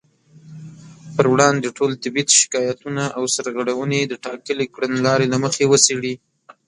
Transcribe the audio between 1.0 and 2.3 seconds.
پر وړاندې ټول طبي